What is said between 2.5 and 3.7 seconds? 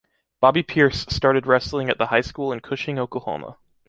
in Cushing, Oklahoma.